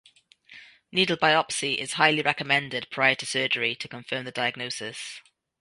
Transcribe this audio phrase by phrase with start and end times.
[0.91, 5.21] Needle biopsy is highly recommended prior to surgery to confirm the diagnosis.